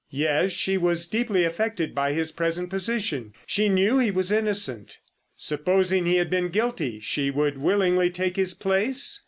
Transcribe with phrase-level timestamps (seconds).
[0.09, 4.97] "Yes, she was deeply affected by his present position—she knew he was innocent."
[5.37, 9.19] "Supposing he had been guilty—she would willingly take his place?"